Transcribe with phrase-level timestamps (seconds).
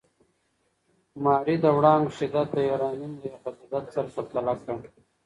[1.23, 4.77] ماري د وړانګو شدت د یورانیم له غلظت سره پرتله کړ.